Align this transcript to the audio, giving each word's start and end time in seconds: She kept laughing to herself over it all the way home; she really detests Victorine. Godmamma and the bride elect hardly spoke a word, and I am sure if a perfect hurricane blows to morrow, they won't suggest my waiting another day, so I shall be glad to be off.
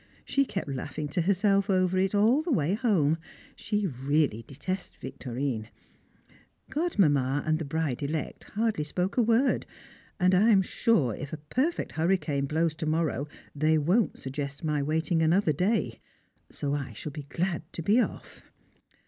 She 0.25 0.45
kept 0.45 0.67
laughing 0.67 1.07
to 1.09 1.21
herself 1.21 1.69
over 1.69 1.95
it 1.99 2.15
all 2.15 2.41
the 2.41 2.51
way 2.51 2.73
home; 2.73 3.19
she 3.55 3.85
really 3.85 4.43
detests 4.47 4.95
Victorine. 4.95 5.69
Godmamma 6.71 7.43
and 7.45 7.59
the 7.59 7.65
bride 7.65 8.01
elect 8.01 8.45
hardly 8.55 8.83
spoke 8.83 9.15
a 9.15 9.21
word, 9.21 9.67
and 10.19 10.33
I 10.33 10.49
am 10.49 10.63
sure 10.63 11.13
if 11.15 11.31
a 11.33 11.37
perfect 11.37 11.91
hurricane 11.91 12.47
blows 12.47 12.73
to 12.77 12.87
morrow, 12.87 13.27
they 13.53 13.77
won't 13.77 14.17
suggest 14.17 14.63
my 14.63 14.81
waiting 14.81 15.21
another 15.21 15.53
day, 15.53 15.99
so 16.49 16.73
I 16.73 16.93
shall 16.93 17.11
be 17.11 17.27
glad 17.29 17.61
to 17.73 17.83
be 17.83 17.99
off. 18.01 18.43